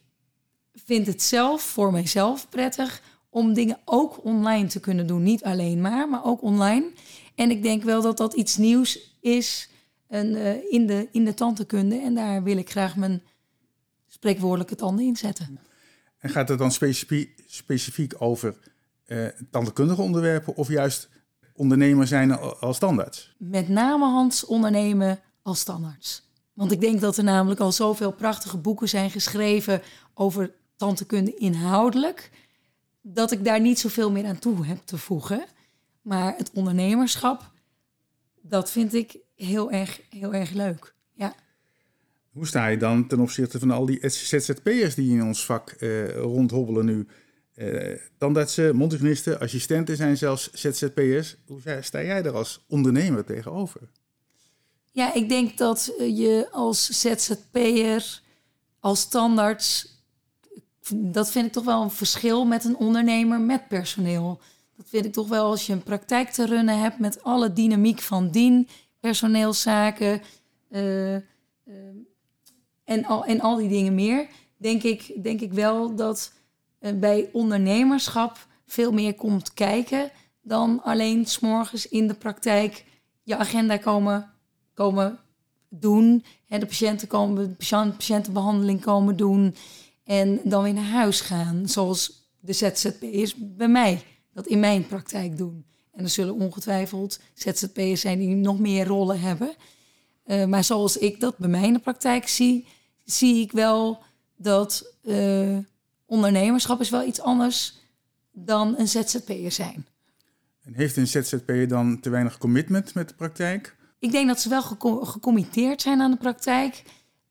vind 0.74 1.06
het 1.06 1.22
zelf 1.22 1.62
voor 1.62 1.92
mijzelf 1.92 2.48
prettig 2.48 3.02
om 3.30 3.54
dingen 3.54 3.78
ook 3.84 4.24
online 4.24 4.66
te 4.66 4.80
kunnen 4.80 5.06
doen. 5.06 5.22
Niet 5.22 5.44
alleen 5.44 5.80
maar, 5.80 6.08
maar 6.08 6.24
ook 6.24 6.42
online. 6.42 6.90
En 7.34 7.50
ik 7.50 7.62
denk 7.62 7.82
wel 7.82 8.02
dat 8.02 8.16
dat 8.16 8.34
iets 8.34 8.56
nieuws 8.56 9.18
is 9.20 9.70
en, 10.08 10.26
uh, 10.26 10.72
in, 10.72 10.86
de, 10.86 11.08
in 11.12 11.24
de 11.24 11.34
tandheelkunde. 11.34 11.96
En 11.96 12.14
daar 12.14 12.42
wil 12.42 12.56
ik 12.56 12.70
graag 12.70 12.96
mijn 12.96 13.22
spreekwoordelijke 14.06 14.74
tanden 14.74 15.04
in 15.04 15.16
zetten. 15.16 15.58
En 16.18 16.30
gaat 16.30 16.48
het 16.48 16.58
dan 16.58 16.72
specifiek 17.46 18.14
over 18.18 18.56
uh, 19.06 19.26
tandheelkundige 19.50 20.02
onderwerpen 20.02 20.56
of 20.56 20.68
juist 20.68 21.08
ondernemer 21.54 22.06
zijn 22.06 22.38
als 22.38 22.76
standaard? 22.76 23.34
Met 23.38 23.68
name 23.68 24.04
Hans 24.04 24.44
ondernemen 24.44 25.20
als 25.42 25.60
standaard. 25.60 26.22
Want 26.52 26.72
ik 26.72 26.80
denk 26.80 27.00
dat 27.00 27.16
er 27.16 27.24
namelijk 27.24 27.60
al 27.60 27.72
zoveel 27.72 28.12
prachtige 28.12 28.56
boeken 28.56 28.88
zijn 28.88 29.10
geschreven 29.10 29.82
over 30.14 30.54
tandheelkunde 30.76 31.34
inhoudelijk 31.34 32.30
dat 33.02 33.30
ik 33.30 33.44
daar 33.44 33.60
niet 33.60 33.78
zoveel 33.78 34.10
meer 34.10 34.26
aan 34.26 34.38
toe 34.38 34.66
heb 34.66 34.78
te 34.84 34.98
voegen. 34.98 35.44
Maar 36.02 36.34
het 36.36 36.50
ondernemerschap, 36.52 37.50
dat 38.42 38.70
vind 38.70 38.94
ik 38.94 39.18
heel 39.34 39.70
erg, 39.70 40.00
heel 40.10 40.34
erg 40.34 40.50
leuk. 40.50 40.94
Ja. 41.14 41.34
Hoe 42.30 42.46
sta 42.46 42.66
je 42.66 42.76
dan 42.76 43.06
ten 43.06 43.20
opzichte 43.20 43.58
van 43.58 43.70
al 43.70 43.86
die 43.86 44.08
ZZP'ers 44.08 44.94
die 44.94 45.12
in 45.12 45.22
ons 45.22 45.44
vak 45.44 45.74
uh, 45.78 46.16
rondhobbelen 46.16 46.84
nu? 46.84 47.06
Uh, 47.56 47.98
tandartsen, 48.18 48.76
mondhygiënisten, 48.76 49.40
assistenten 49.40 49.96
zijn 49.96 50.16
zelfs 50.16 50.50
ZZP'ers. 50.52 51.36
Hoe 51.46 51.60
sta 51.80 52.02
jij 52.02 52.22
daar 52.22 52.34
als 52.34 52.64
ondernemer 52.68 53.24
tegenover? 53.24 53.80
Ja, 54.92 55.14
ik 55.14 55.28
denk 55.28 55.58
dat 55.58 55.94
je 55.98 56.48
als 56.50 56.88
ZZP'er, 56.88 58.20
als 58.80 59.00
standaard 59.00 59.94
dat 60.94 61.30
vind 61.30 61.46
ik 61.46 61.52
toch 61.52 61.64
wel 61.64 61.82
een 61.82 61.90
verschil 61.90 62.44
met 62.44 62.64
een 62.64 62.76
ondernemer 62.76 63.40
met 63.40 63.68
personeel. 63.68 64.40
Dat 64.76 64.86
vind 64.88 65.04
ik 65.04 65.12
toch 65.12 65.28
wel 65.28 65.44
als 65.44 65.66
je 65.66 65.72
een 65.72 65.82
praktijk 65.82 66.30
te 66.30 66.46
runnen 66.46 66.80
hebt 66.80 66.98
met 66.98 67.22
alle 67.22 67.52
dynamiek 67.52 68.00
van 68.00 68.30
dien, 68.30 68.68
personeelszaken 69.00 70.22
uh, 70.70 71.14
en, 72.84 73.04
al, 73.04 73.24
en 73.24 73.40
al 73.40 73.56
die 73.56 73.68
dingen 73.68 73.94
meer. 73.94 74.28
Denk 74.56 74.82
ik, 74.82 75.22
denk 75.22 75.40
ik 75.40 75.52
wel 75.52 75.94
dat 75.94 76.32
bij 76.94 77.28
ondernemerschap 77.32 78.46
veel 78.66 78.92
meer 78.92 79.14
komt 79.14 79.54
kijken 79.54 80.10
dan 80.42 80.82
alleen 80.82 81.26
s'morgens 81.26 81.88
in 81.88 82.06
de 82.06 82.14
praktijk 82.14 82.84
je 83.22 83.36
agenda 83.36 83.76
komen, 83.76 84.32
komen 84.74 85.18
doen. 85.68 86.24
Hè, 86.46 86.58
de 86.58 86.66
patiënten 86.66 87.08
komen, 87.08 87.56
de 87.58 87.92
patiëntenbehandeling 87.92 88.80
komen 88.80 89.16
doen. 89.16 89.54
En 90.04 90.40
dan 90.44 90.62
weer 90.62 90.72
naar 90.72 90.84
huis 90.84 91.20
gaan, 91.20 91.68
zoals 91.68 92.30
de 92.40 92.52
ZZP'ers 92.52 93.34
bij 93.36 93.68
mij 93.68 94.02
dat 94.32 94.46
in 94.46 94.60
mijn 94.60 94.86
praktijk 94.86 95.36
doen. 95.36 95.66
En 95.92 96.04
er 96.04 96.10
zullen 96.10 96.34
ongetwijfeld 96.34 97.20
ZZP'ers 97.34 98.00
zijn 98.00 98.18
die 98.18 98.34
nog 98.34 98.58
meer 98.58 98.86
rollen 98.86 99.20
hebben. 99.20 99.54
Uh, 100.26 100.44
maar 100.44 100.64
zoals 100.64 100.98
ik 100.98 101.20
dat 101.20 101.38
bij 101.38 101.48
mij 101.48 101.66
in 101.66 101.72
de 101.72 101.78
praktijk 101.78 102.28
zie, 102.28 102.66
zie 103.04 103.42
ik 103.42 103.52
wel 103.52 103.98
dat 104.36 104.94
uh, 105.02 105.58
ondernemerschap 106.06 106.80
is 106.80 106.90
wel 106.90 107.06
iets 107.06 107.20
anders 107.20 107.78
dan 108.32 108.74
een 108.78 108.88
ZZP'er 108.88 109.52
zijn. 109.52 109.86
En 110.62 110.74
heeft 110.74 110.96
een 110.96 111.06
ZZP'er 111.06 111.68
dan 111.68 112.00
te 112.00 112.10
weinig 112.10 112.38
commitment 112.38 112.94
met 112.94 113.08
de 113.08 113.14
praktijk? 113.14 113.76
Ik 113.98 114.10
denk 114.10 114.28
dat 114.28 114.40
ze 114.40 114.48
wel 114.48 114.62
gecommitteerd 115.04 115.82
zijn 115.82 116.00
aan 116.00 116.10
de 116.10 116.16
praktijk. 116.16 116.82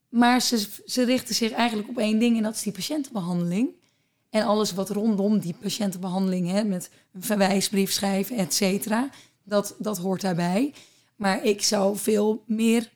Maar 0.10 0.42
ze, 0.42 0.68
ze 0.86 1.04
richten 1.04 1.36
zich 1.36 1.52
eigenlijk 1.52 1.90
op 1.90 1.98
één 1.98 2.20
ding 2.20 2.38
en 2.38 2.44
dat 2.44 2.56
is 2.56 2.62
die 2.62 2.74
patiëntenbehandeling. 2.74 3.70
En 4.30 4.46
alles 4.46 4.74
wat 4.74 4.90
rondom 4.90 5.40
die 5.40 5.56
patiëntenbehandeling, 5.62 6.50
hè, 6.50 6.64
met 6.64 6.90
een 7.14 7.24
verwijsbrief 7.24 7.92
schrijven, 7.92 8.38
et 8.38 8.54
cetera, 8.54 9.10
dat, 9.44 9.76
dat 9.80 9.98
hoort 9.98 10.22
daarbij. 10.22 10.74
Maar 11.16 11.44
ik 11.44 11.64
zou 11.64 11.98
veel 11.98 12.44
meer 12.48 12.92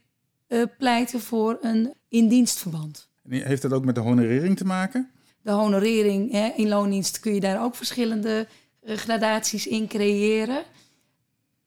uh, 0.48 0.64
pleiten 0.78 1.20
voor 1.20 1.58
een 1.62 1.94
indienstverband. 2.08 3.10
Heeft 3.28 3.62
dat 3.62 3.74
ook 3.74 3.86
met 3.86 3.96
de 3.96 4.02
honorering 4.02 4.58
te 4.58 4.66
maken? 4.66 5.10
De 5.42 5.52
honorering 5.52 6.32
hè, 6.32 6.52
in 6.56 6.68
loondienst 6.68 7.20
kun 7.20 7.34
je 7.34 7.40
daar 7.40 7.64
ook 7.64 7.76
verschillende 7.76 8.48
uh, 8.84 8.96
gradaties 8.96 9.68
in 9.68 9.88
creëren. 9.88 10.64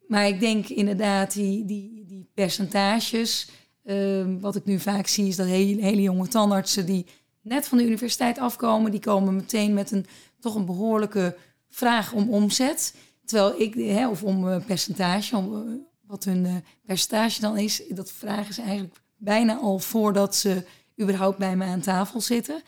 Maar 0.07 0.26
ik 0.26 0.41
denk 0.41 0.69
inderdaad, 0.69 1.33
die, 1.33 1.64
die, 1.64 2.05
die 2.07 2.31
percentages, 2.35 3.49
Ehm, 3.85 4.38
wat 4.38 4.57
ik 4.57 4.64
nu 4.64 4.79
vaak 4.79 5.07
zie 5.07 5.26
is 5.26 5.37
dat 5.37 5.47
hele, 5.47 5.83
hele 5.83 6.02
jonge 6.02 6.29
tandartsen 6.29 6.87
die 6.87 7.07
net 7.41 7.69
van 7.69 7.79
de 7.79 7.85
universiteit 7.85 8.38
afkomen, 8.38 8.91
die 8.91 9.00
komen 9.00 9.37
meteen 9.37 9.75
met 9.75 9.91
een 9.91 10.07
toch 10.41 10.55
een 10.55 10.67
behoorlijke 10.67 11.37
vraag 11.69 12.12
om 12.12 12.31
omzet. 12.31 12.95
Terwijl 13.25 13.61
ik, 13.61 13.75
hè, 13.75 14.09
of 14.09 14.23
om 14.23 14.49
uh, 14.49 14.64
percentage, 14.67 15.37
om, 15.37 15.55
uh, 15.55 15.75
wat 16.07 16.25
hun 16.25 16.64
percentage 16.87 17.41
dan 17.41 17.59
is, 17.59 17.83
dat 17.88 18.12
vragen 18.12 18.55
ze 18.55 18.62
eigenlijk 18.62 19.00
bijna 19.17 19.57
al 19.57 19.79
voordat 19.79 20.37
ze 20.37 20.64
überhaupt 21.00 21.38
bij 21.38 21.57
me 21.57 21.64
aan 21.64 21.81
tafel 21.81 22.21
zitten. 22.21 22.62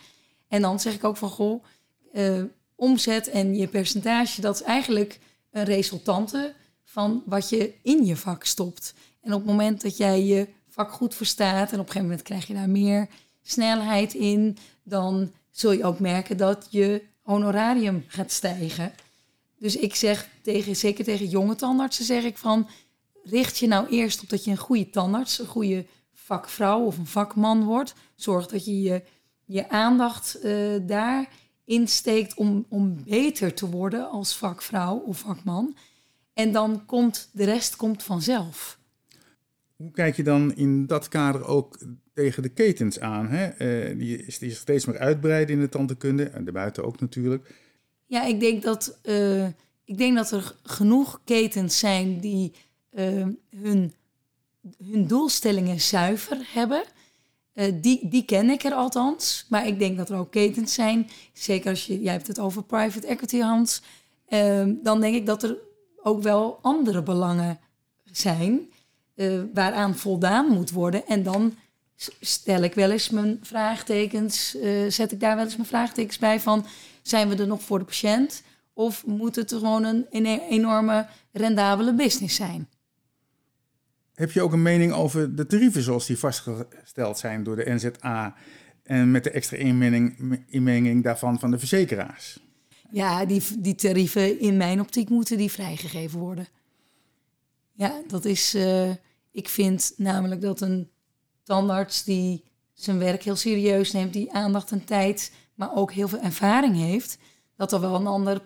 En 0.48 0.62
dan 0.62 0.80
zeg 0.80 0.94
ik 0.94 1.04
ook 1.04 1.16
van, 1.16 1.30
goh, 1.30 1.64
omzet 2.74 3.28
en 3.28 3.56
je 3.56 3.66
percentage, 3.66 4.40
dat 4.40 4.54
is 4.54 4.62
eigenlijk 4.62 5.18
een 5.50 5.64
resultante 5.64 6.54
van 6.84 7.22
wat 7.26 7.48
je 7.48 7.74
in 7.82 8.04
je 8.04 8.16
vak 8.16 8.44
stopt. 8.44 8.94
En 9.20 9.32
op 9.32 9.38
het 9.38 9.50
moment 9.50 9.80
dat 9.82 9.96
jij 9.96 10.24
je 10.24 10.48
vak 10.68 10.90
goed 10.90 11.14
verstaat 11.14 11.72
en 11.72 11.80
op 11.80 11.86
een 11.86 11.92
gegeven 11.92 12.02
moment 12.02 12.22
krijg 12.22 12.46
je 12.46 12.54
daar 12.54 12.70
meer 12.70 13.08
snelheid 13.42 14.14
in, 14.14 14.56
dan 14.82 15.32
zul 15.50 15.72
je 15.72 15.84
ook 15.84 15.98
merken 15.98 16.36
dat 16.36 16.66
je 16.70 17.02
honorarium 17.22 18.04
gaat 18.06 18.30
stijgen. 18.30 18.92
Dus 19.58 19.76
ik 19.76 19.94
zeg 19.94 20.28
tegen, 20.42 20.76
zeker 20.76 21.04
tegen 21.04 21.28
jonge 21.28 21.54
tandartsen, 21.54 22.04
zeg 22.04 22.24
ik 22.24 22.38
van, 22.38 22.68
richt 23.22 23.58
je 23.58 23.66
nou 23.66 23.88
eerst 23.88 24.22
op 24.22 24.28
dat 24.28 24.44
je 24.44 24.50
een 24.50 24.56
goede 24.56 24.90
tandarts, 24.90 25.38
een 25.38 25.46
goede 25.46 25.86
vakvrouw 26.12 26.84
of 26.84 26.98
een 26.98 27.06
vakman 27.06 27.64
wordt. 27.64 27.94
Zorg 28.14 28.46
dat 28.46 28.64
je 28.64 28.82
je, 28.82 29.02
je 29.44 29.68
aandacht 29.68 30.38
uh, 30.44 30.76
daar 30.82 31.28
insteekt 31.64 32.34
om, 32.34 32.66
om 32.68 33.04
beter 33.04 33.54
te 33.54 33.70
worden 33.70 34.10
als 34.10 34.36
vakvrouw 34.36 34.96
of 34.96 35.18
vakman. 35.18 35.76
En 36.32 36.52
dan 36.52 36.86
komt 36.86 37.28
de 37.32 37.44
rest 37.44 37.76
komt 37.76 38.02
vanzelf. 38.02 38.78
Hoe 39.76 39.90
kijk 39.90 40.16
je 40.16 40.22
dan 40.22 40.54
in 40.54 40.86
dat 40.86 41.08
kader 41.08 41.46
ook 41.46 41.78
tegen 42.14 42.42
de 42.42 42.48
ketens 42.48 43.00
aan? 43.00 43.28
Hè? 43.28 43.44
Uh, 43.90 43.98
die, 43.98 44.26
is, 44.26 44.38
die 44.38 44.50
steeds 44.50 44.84
meer 44.84 44.98
uitbreiden 44.98 45.54
in 45.54 45.60
de 45.60 45.68
tandheelkunde 45.68 46.24
en 46.24 46.44
daarbuiten 46.44 46.84
ook 46.84 47.00
natuurlijk. 47.00 47.54
Ja, 48.06 48.24
ik 48.24 48.40
denk 48.40 48.62
dat, 48.62 48.98
uh, 49.02 49.46
ik 49.84 49.98
denk 49.98 50.16
dat 50.16 50.30
er 50.30 50.56
genoeg 50.62 51.20
ketens 51.24 51.78
zijn 51.78 52.20
die 52.20 52.52
uh, 52.92 53.26
hun, 53.56 53.94
hun 54.84 55.06
doelstellingen 55.06 55.80
zuiver 55.80 56.38
hebben. 56.52 56.84
Uh, 57.54 57.72
die, 57.74 58.08
die 58.08 58.24
ken 58.24 58.50
ik 58.50 58.64
er 58.64 58.72
althans. 58.72 59.46
Maar 59.48 59.66
ik 59.66 59.78
denk 59.78 59.96
dat 59.96 60.10
er 60.10 60.16
ook 60.16 60.30
ketens 60.30 60.74
zijn. 60.74 61.10
Zeker 61.32 61.70
als 61.70 61.86
je, 61.86 62.00
jij 62.00 62.12
hebt 62.12 62.26
het 62.26 62.38
over 62.38 62.62
private 62.62 63.06
equity, 63.06 63.38
Hans. 63.38 63.82
Uh, 64.28 64.64
dan 64.82 65.00
denk 65.00 65.14
ik 65.14 65.26
dat 65.26 65.42
er 65.42 65.56
ook 66.02 66.22
wel 66.22 66.58
andere 66.62 67.02
belangen 67.02 67.58
zijn. 68.04 68.60
Uh, 69.16 69.42
waaraan 69.54 69.94
voldaan 69.96 70.46
moet 70.46 70.70
worden. 70.70 71.06
En 71.06 71.22
dan 71.22 71.54
stel 72.20 72.62
ik 72.62 72.74
wel 72.74 72.90
eens 72.90 73.10
mijn 73.10 73.38
vraagtekens. 73.42 74.56
zet 74.88 75.12
ik 75.12 75.20
daar 75.20 75.36
wel 75.36 75.44
eens 75.44 75.56
mijn 75.56 75.68
vraagtekens 75.68 76.18
bij 76.18 76.40
van... 76.40 76.66
zijn 77.02 77.28
we 77.28 77.36
er 77.36 77.46
nog 77.46 77.62
voor 77.62 77.78
de 77.78 77.84
patiënt? 77.84 78.42
Of 78.72 79.06
moet 79.06 79.36
het 79.36 79.52
gewoon 79.52 79.84
een 79.84 80.06
enorme 80.48 81.06
rendabele 81.32 81.94
business 81.94 82.36
zijn? 82.36 82.68
Heb 84.14 84.32
je 84.32 84.42
ook 84.42 84.52
een 84.52 84.62
mening 84.62 84.92
over 84.92 85.36
de 85.36 85.46
tarieven 85.46 85.82
zoals 85.82 86.06
die 86.06 86.18
vastgesteld 86.18 87.18
zijn 87.18 87.42
door 87.42 87.56
de 87.56 87.70
NZA 87.70 88.34
en 88.82 89.10
met 89.10 89.24
de 89.24 89.30
extra 89.30 89.56
inmenging, 90.46 91.02
daarvan 91.02 91.38
van 91.38 91.50
de 91.50 91.58
verzekeraars? 91.58 92.40
Ja, 92.90 93.24
die, 93.24 93.42
die 93.58 93.74
tarieven 93.74 94.40
in 94.40 94.56
mijn 94.56 94.80
optiek 94.80 95.08
moeten 95.08 95.38
die 95.38 95.50
vrijgegeven 95.50 96.18
worden. 96.18 96.48
Ja, 97.72 98.02
dat 98.06 98.24
is. 98.24 98.54
Uh, 98.54 98.90
ik 99.30 99.48
vind 99.48 99.92
namelijk 99.96 100.40
dat 100.40 100.60
een 100.60 100.90
tandarts 101.42 102.04
die 102.04 102.44
zijn 102.72 102.98
werk 102.98 103.22
heel 103.22 103.36
serieus 103.36 103.92
neemt, 103.92 104.12
die 104.12 104.32
aandacht 104.32 104.70
en 104.70 104.84
tijd, 104.84 105.32
maar 105.54 105.74
ook 105.74 105.92
heel 105.92 106.08
veel 106.08 106.20
ervaring 106.20 106.76
heeft, 106.76 107.18
dat 107.56 107.72
er 107.72 107.80
wel 107.80 107.94
een 107.94 108.06
ander 108.06 108.42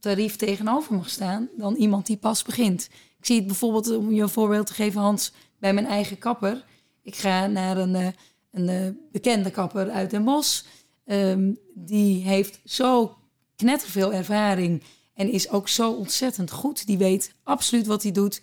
tarief 0.00 0.36
tegenover 0.36 0.94
mag 0.94 1.10
staan 1.10 1.48
dan 1.56 1.74
iemand 1.74 2.06
die 2.06 2.16
pas 2.16 2.42
begint. 2.42 2.88
Ik 3.22 3.28
zie 3.28 3.36
het 3.36 3.46
bijvoorbeeld, 3.46 3.96
om 3.96 4.12
je 4.12 4.22
een 4.22 4.28
voorbeeld 4.28 4.66
te 4.66 4.74
geven, 4.74 5.00
Hans, 5.00 5.32
bij 5.58 5.74
mijn 5.74 5.86
eigen 5.86 6.18
kapper. 6.18 6.64
Ik 7.02 7.16
ga 7.16 7.46
naar 7.46 7.76
een, 7.76 7.94
eh, 7.94 8.06
een, 8.50 8.68
eh, 8.68 8.88
bekende 9.12 9.50
kapper 9.50 9.90
uit 9.90 10.10
Den 10.10 10.24
Bosch. 10.24 10.62
Um, 11.06 11.58
die 11.74 12.22
heeft 12.22 12.60
zo 12.64 13.16
knetterveel 13.56 14.12
ervaring 14.12 14.82
en 15.14 15.30
is 15.30 15.50
ook 15.50 15.68
zo 15.68 15.92
ontzettend 15.92 16.50
goed. 16.50 16.86
Die 16.86 16.98
weet 16.98 17.34
absoluut 17.42 17.86
wat 17.86 18.02
hij 18.02 18.12
doet. 18.12 18.40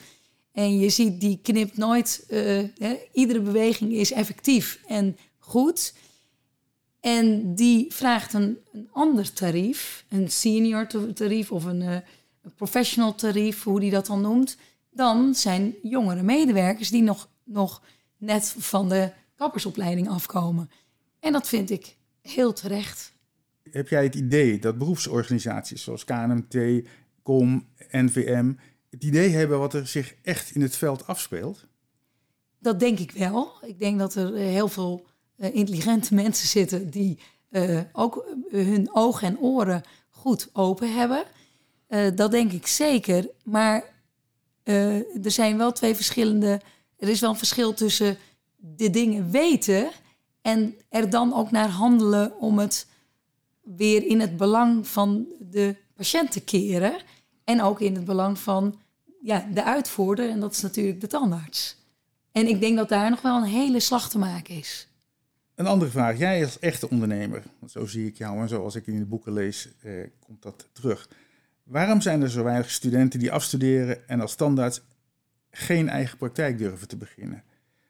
En 0.52 0.80
je 0.80 0.90
ziet, 0.90 1.22
die 1.22 1.40
knipt 1.42 1.78
nooit. 1.78 2.26
Hè, 2.28 3.00
iedere 3.14 3.42
beweging 3.42 3.94
is 3.94 4.12
effectief 4.12 4.80
en 4.88 5.18
goed. 5.38 5.94
En 7.00 7.56
die 7.56 7.94
vraagt 7.94 8.34
een, 8.34 8.58
een 8.72 8.90
ander 8.92 9.34
tarief, 9.34 10.06
een 10.10 10.32
senior 10.32 10.88
tarief 11.14 11.52
of 11.52 11.64
een, 11.64 11.82
een 11.82 12.04
professional 12.56 13.16
tarief, 13.16 13.64
hoe 13.64 13.80
die 13.80 13.92
dat 13.92 14.06
dan 14.06 14.22
noemt, 14.22 14.58
dan 14.90 15.36
zijn 15.36 15.76
jongere 15.82 16.24
medewerkers 16.24 16.90
die 16.90 17.04
nog, 17.04 17.30
nog 17.44 17.82
net 18.18 18.56
van 18.58 18.90
de 18.90 19.12
kappersopleiding 19.36 20.10
afkomen. 20.10 20.70
En 21.20 21.32
dat 21.32 21.48
vind 21.48 21.70
ik 21.70 21.98
heel 22.22 22.54
terecht. 22.54 23.14
Heb 23.72 23.90
jij 23.90 24.04
het 24.04 24.16
idee 24.16 24.60
dat 24.60 24.78
beroepsorganisaties 24.78 25.84
zoals 25.84 26.04
KNMT, 26.04 26.88
COM, 27.24 27.68
NVM 27.92 28.54
het 28.90 29.04
idee 29.04 29.30
hebben 29.30 29.60
wat 29.60 29.74
er 29.74 29.88
zich 29.88 30.16
echt 30.24 30.52
in 30.52 30.62
het 30.62 30.76
veld 30.76 31.08
afspeelt? 31.08 31.68
Dat 32.60 32.80
denk 32.80 33.00
ik 33.00 33.12
wel. 33.12 33.52
Ik 33.62 33.80
denk 33.80 34.00
dat 34.00 34.16
er 34.16 34.36
heel 34.36 34.68
veel 34.68 35.06
uh, 35.38 35.56
intelligente 35.56 36.14
mensen 36.24 36.48
zitten 36.48 36.90
die 36.90 37.20
uh, 37.52 37.82
ook 37.92 38.36
hun 38.52 38.90
ogen 38.94 39.28
en 39.28 39.40
oren 39.40 39.82
goed 40.10 40.50
open 40.54 40.94
hebben. 40.96 41.24
Uh, 41.90 42.16
dat 42.16 42.32
denk 42.32 42.52
ik 42.52 42.68
zeker. 42.68 43.30
Maar 43.44 43.84
er 45.24 45.32
zijn 45.32 45.58
wel 45.58 45.72
twee 45.72 45.96
verschillende. 45.96 46.62
Er 46.98 47.10
is 47.10 47.20
wel 47.20 47.30
een 47.30 47.36
verschil 47.36 47.74
tussen 47.74 48.18
de 48.56 48.90
dingen 48.90 49.32
weten 49.32 49.90
en 50.42 50.76
er 50.90 51.10
dan 51.10 51.34
ook 51.34 51.52
naar 51.52 51.70
handelen 51.70 52.40
om 52.40 52.60
het 52.60 52.88
weer 53.62 54.06
in 54.06 54.20
het 54.20 54.38
belang 54.38 54.88
van 54.88 55.28
de 55.40 55.76
patiënt 55.96 56.32
te 56.32 56.42
keren. 56.42 56.94
En 57.44 57.62
ook 57.62 57.82
in 57.82 57.96
het 57.96 58.06
belang 58.06 58.40
van 58.40 58.80
ja, 59.22 59.48
de 59.54 59.64
uitvoerder, 59.64 60.30
en 60.30 60.40
dat 60.40 60.52
is 60.52 60.62
natuurlijk 60.62 61.02
de 61.02 61.08
tandarts. 61.08 61.78
En 62.32 62.48
ik 62.48 62.60
denk 62.60 62.78
dat 62.78 62.90
daar 62.90 63.10
nog 63.10 63.22
wel 63.22 63.38
een 63.38 63.44
hele 63.44 63.80
slag 63.80 64.10
te 64.10 64.18
maken 64.18 64.56
is. 64.56 64.88
Een 65.56 65.68
andere 65.68 65.92
vraag. 65.92 66.18
Jij 66.18 66.44
als 66.44 66.60
echte 66.60 66.90
ondernemer, 66.90 67.44
zo 67.68 67.86
zie 67.86 68.08
ik 68.08 68.18
jou 68.18 68.40
en 68.40 68.50
zoals 68.50 68.76
ik 68.76 68.88
in 68.88 69.00
de 69.00 69.06
boeken 69.06 69.34
lees, 69.34 69.70
eh, 69.82 69.92
komt 70.20 70.42
dat 70.42 70.68
terug. 70.72 71.10
Waarom 71.70 72.02
zijn 72.02 72.22
er 72.22 72.30
zo 72.30 72.44
weinig 72.44 72.72
studenten 72.72 73.20
die 73.20 73.32
afstuderen 73.32 74.08
en 74.08 74.22
als 74.22 74.32
standaard 74.32 74.82
geen 75.52 75.90
eigen 75.90 76.18
praktijk 76.18 76.58
durven 76.58 76.88
te 76.88 76.98
beginnen? 76.98 77.44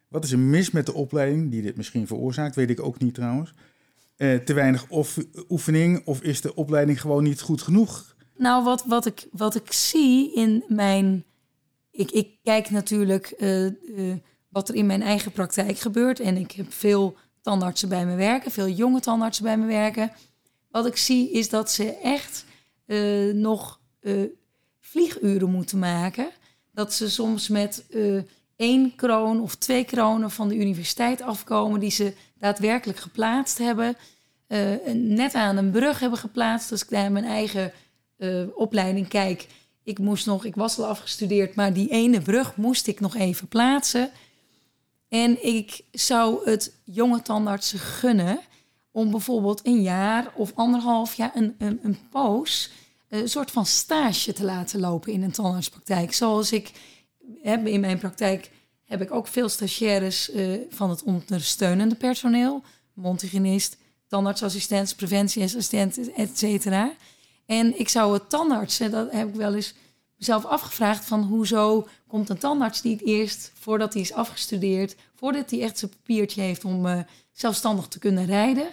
Wat 0.07 0.23
is 0.23 0.31
er 0.31 0.39
mis 0.39 0.71
met 0.71 0.85
de 0.85 0.93
opleiding 0.93 1.51
die 1.51 1.61
dit 1.61 1.77
misschien 1.77 2.07
veroorzaakt? 2.07 2.55
Weet 2.55 2.69
ik 2.69 2.83
ook 2.83 2.99
niet 2.99 3.13
trouwens. 3.13 3.53
Eh, 4.15 4.35
te 4.35 4.53
weinig 4.53 4.89
of, 4.89 5.17
oefening 5.49 6.05
of 6.05 6.21
is 6.21 6.41
de 6.41 6.55
opleiding 6.55 7.01
gewoon 7.01 7.23
niet 7.23 7.41
goed 7.41 7.61
genoeg? 7.61 8.15
Nou, 8.37 8.63
wat, 8.63 8.83
wat, 8.85 9.05
ik, 9.05 9.27
wat 9.31 9.55
ik 9.55 9.71
zie 9.71 10.33
in 10.35 10.63
mijn. 10.67 11.23
Ik, 11.91 12.11
ik 12.11 12.37
kijk 12.43 12.69
natuurlijk 12.69 13.33
uh, 13.37 13.65
uh, 13.65 13.71
wat 14.49 14.69
er 14.69 14.75
in 14.75 14.85
mijn 14.85 15.01
eigen 15.01 15.31
praktijk 15.31 15.77
gebeurt. 15.77 16.19
En 16.19 16.37
ik 16.37 16.51
heb 16.51 16.73
veel 16.73 17.15
tandartsen 17.41 17.89
bij 17.89 18.05
me 18.05 18.15
werken, 18.15 18.51
veel 18.51 18.69
jonge 18.69 18.99
tandartsen 18.99 19.43
bij 19.43 19.57
me 19.57 19.65
werken. 19.65 20.11
Wat 20.71 20.85
ik 20.85 20.97
zie 20.97 21.31
is 21.31 21.49
dat 21.49 21.71
ze 21.71 21.97
echt 21.97 22.47
uh, 22.89 23.33
nog 23.33 23.79
uh, 24.01 24.29
vlieguren 24.79 25.51
moeten 25.51 25.79
maken. 25.79 26.29
Dat 26.71 26.93
ze 26.93 27.09
soms 27.09 27.47
met 27.47 27.85
uh, 27.89 28.21
één 28.55 28.95
kroon 28.95 29.41
of 29.41 29.55
twee 29.55 29.83
kronen 29.83 30.31
van 30.31 30.47
de 30.47 30.55
universiteit 30.55 31.21
afkomen 31.21 31.79
die 31.79 31.91
ze 31.91 32.13
daadwerkelijk 32.37 32.99
geplaatst 32.99 33.57
hebben. 33.57 33.95
net 34.93 35.33
aan 35.33 35.57
een 35.57 35.71
brug 35.71 35.99
hebben 35.99 36.19
geplaatst. 36.19 36.71
Als 36.71 36.83
ik 36.83 36.89
naar 36.89 37.11
mijn 37.11 37.25
eigen 37.25 37.73
opleiding 38.55 39.07
kijk, 39.07 39.47
ik 39.83 39.99
moest 39.99 40.25
nog, 40.25 40.45
ik 40.45 40.55
was 40.55 40.79
al 40.79 40.85
afgestudeerd, 40.85 41.55
maar 41.55 41.73
die 41.73 41.89
ene 41.89 42.21
brug 42.21 42.55
moest 42.55 42.87
ik 42.87 42.99
nog 42.99 43.15
even 43.15 43.47
plaatsen. 43.47 44.09
En 45.09 45.45
ik 45.45 45.81
zou 45.91 46.49
het 46.49 46.73
jonge 46.83 47.21
tandartsen 47.21 47.79
gunnen 47.79 48.39
om 48.91 49.11
bijvoorbeeld 49.11 49.65
een 49.65 49.81
jaar 49.81 50.31
of 50.35 50.51
anderhalf 50.55 51.13
jaar 51.13 51.31
een, 51.35 51.55
een, 51.57 51.79
een 51.83 51.97
poos, 52.09 52.71
een 53.09 53.29
soort 53.29 53.51
van 53.51 53.65
stage 53.65 54.33
te 54.33 54.43
laten 54.43 54.79
lopen 54.79 55.13
in 55.13 55.23
een 55.23 55.31
tandartspraktijk. 55.31 56.13
Zoals 56.13 56.51
ik 56.51 56.71
heb 57.41 57.67
in 57.67 57.79
mijn 57.79 57.99
praktijk 57.99 58.51
heb 58.85 59.01
ik 59.01 59.11
ook 59.11 59.27
veel 59.27 59.49
stagiaires 59.49 60.29
uh, 60.29 60.59
van 60.69 60.89
het 60.89 61.03
ondersteunende 61.03 61.95
personeel, 61.95 62.63
mondhygiënist, 62.93 63.77
tandartsassistent, 64.07 64.95
preventieassistent, 64.95 66.13
et 66.13 66.37
cetera. 66.37 66.91
En 67.45 67.79
ik 67.79 67.89
zou 67.89 68.13
het 68.13 68.29
tandartsen, 68.29 68.91
dat 68.91 69.11
heb 69.11 69.27
ik 69.27 69.35
wel 69.35 69.55
eens 69.55 69.73
mezelf 70.19 70.45
afgevraagd 70.45 71.05
van 71.05 71.23
hoezo 71.23 71.87
komt 72.07 72.29
een 72.29 72.37
tandarts 72.37 72.81
niet 72.81 73.01
eerst 73.01 73.51
voordat 73.59 73.93
hij 73.93 74.01
is 74.01 74.13
afgestudeerd, 74.13 74.95
voordat 75.15 75.51
hij 75.51 75.61
echt 75.61 75.77
zijn 75.77 75.91
papiertje 75.91 76.41
heeft 76.41 76.65
om 76.65 76.85
uh, 76.85 76.99
zelfstandig 77.31 77.87
te 77.87 77.99
kunnen 77.99 78.25
rijden, 78.25 78.67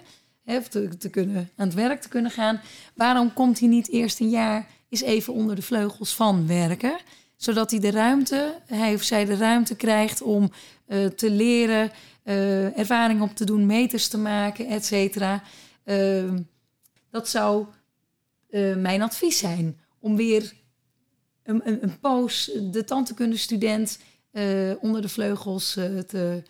hè, 0.45 0.57
of 0.57 0.69
te, 0.69 1.09
kunnen 1.11 1.51
aan 1.57 1.67
het 1.67 1.75
werk 1.75 2.01
te 2.01 2.09
kunnen 2.09 2.31
gaan. 2.31 2.61
Waarom 2.95 3.33
komt 3.33 3.59
hij 3.59 3.69
niet 3.69 3.89
eerst 3.89 4.21
een 4.21 4.31
jaar 4.31 4.67
eens 4.89 5.01
even 5.01 5.33
onder 5.33 5.57
de 5.57 5.63
vleugels 5.63 6.15
van 6.15 6.47
werken, 6.47 6.99
zodat 7.37 7.71
hij 7.71 7.81
de 7.81 7.91
ruimte, 7.91 8.61
hij 8.67 8.95
of 8.95 9.03
zij 9.03 9.25
de 9.25 9.37
ruimte 9.37 9.77
krijgt 9.77 10.23
om 10.23 10.51
uh, 10.89 11.07
te 11.07 11.31
leren, 11.31 11.91
uh, 12.25 12.79
ervaring 12.79 13.23
op 13.23 13.37
te 13.37 13.45
doen, 13.45 13.67
meters 13.67 14.09
te 14.09 14.19
maken, 14.19 14.67
et 14.67 14.85
cetera. 14.85 15.43
Ehm, 15.85 16.39
dat 17.11 17.29
zou 17.29 17.67
mijn 18.77 19.03
advies 19.03 19.39
zijn 19.39 19.81
om 19.99 20.17
weer 20.17 20.53
een, 21.47 21.69
een, 21.69 21.83
een 21.83 22.01
poos 22.01 22.51
de 22.71 22.85
tandheelkunde-student 22.85 23.99
uh, 24.33 24.73
onder 24.81 25.03
de 25.03 25.09
vleugels 25.09 25.77
uh, 25.77 25.99
te, 25.99 26.43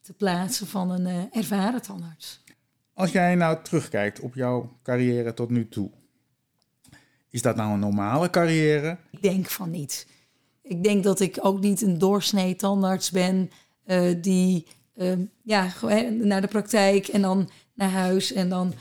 te 0.00 0.12
plaatsen 0.12 0.66
van 0.66 0.90
een 0.90 1.06
uh, 1.06 1.22
ervaren 1.38 1.82
tandarts. 1.82 2.44
Als 2.94 3.12
jij 3.12 3.34
nou 3.34 3.62
terugkijkt 3.62 4.20
op 4.20 4.34
jouw 4.34 4.78
carrière 4.82 5.34
tot 5.34 5.50
nu 5.50 5.68
toe, 5.68 5.90
is 7.30 7.42
dat 7.42 7.56
nou 7.56 7.72
een 7.72 7.78
normale 7.78 8.30
carrière? 8.30 8.98
Ik 9.10 9.22
denk 9.22 9.46
van 9.46 9.70
niet. 9.70 10.06
Ik 10.62 10.84
denk 10.84 11.04
dat 11.04 11.20
ik 11.20 11.38
ook 11.40 11.60
niet 11.60 11.82
een 11.82 11.98
doorsnee 11.98 12.56
tandarts 12.56 13.10
ben 13.10 13.50
die 14.20 14.66
ehm, 14.94 15.20
ja, 15.42 15.72
naar 16.10 16.40
de 16.40 16.46
praktijk 16.46 17.08
en 17.08 17.22
dan 17.22 17.50
naar 17.74 17.90
huis 17.90 18.32
en 18.32 18.48
dan 18.48 18.74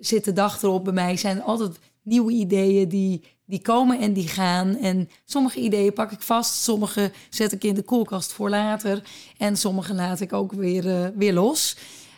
zit 0.00 0.24
de 0.24 0.32
dag 0.32 0.62
erop. 0.62 0.84
Bij 0.84 0.92
mij 0.92 1.16
zijn 1.16 1.42
altijd 1.42 1.78
nieuwe 2.02 2.32
ideeën 2.32 2.88
die 2.88 3.33
die 3.46 3.62
komen 3.62 4.00
en 4.00 4.12
die 4.12 4.28
gaan. 4.28 4.76
En 4.76 5.08
sommige 5.24 5.60
ideeën 5.60 5.92
pak 5.92 6.12
ik 6.12 6.20
vast, 6.20 6.62
sommige 6.62 7.12
zet 7.30 7.52
ik 7.52 7.64
in 7.64 7.74
de 7.74 7.82
koelkast 7.82 8.32
voor 8.32 8.50
later. 8.50 9.02
En 9.38 9.56
sommige 9.56 9.94
laat 9.94 10.20
ik 10.20 10.32
ook 10.32 10.52
weer, 10.52 10.86
uh, 10.86 11.06
weer 11.14 11.32
los. 11.32 11.76